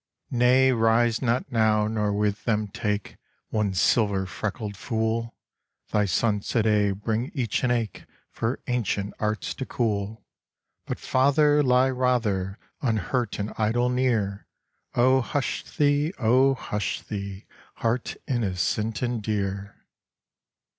Nay, 0.31 0.71
rise 0.71 1.21
not 1.21 1.51
now, 1.51 1.85
nor 1.87 2.11
with 2.11 2.43
them 2.45 2.67
take 2.67 3.17
One 3.49 3.75
silver 3.75 4.25
freckled 4.25 4.75
fool! 4.75 5.35
Thy 5.91 6.05
sons 6.05 6.47
to 6.47 6.63
day 6.63 6.89
bring 6.89 7.29
each 7.35 7.63
an 7.63 7.69
ache 7.69 8.07
For 8.31 8.59
ancient 8.65 9.13
arts 9.19 9.53
to 9.53 9.63
cool. 9.63 10.25
But, 10.87 10.97
father, 10.97 11.61
lie 11.61 11.91
rather 11.91 12.57
Unhurt 12.81 13.37
and 13.37 13.53
idle 13.59 13.89
near; 13.89 14.47
O 14.95 15.21
hush 15.21 15.63
thee, 15.63 16.13
O 16.17 16.55
hush 16.55 17.01
thee! 17.03 17.45
heart 17.75 18.15
innocent 18.27 19.03
and 19.03 19.21
dear. 19.21 19.85